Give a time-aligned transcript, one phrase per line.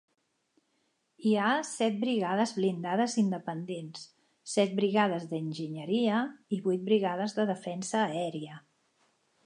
[1.25, 4.07] Hi ha set brigades blindades independents,
[4.55, 6.23] set brigades d'enginyeria
[6.57, 8.61] i vuit brigades de defensa aèria.